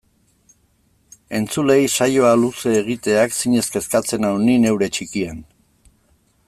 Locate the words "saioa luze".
1.97-2.73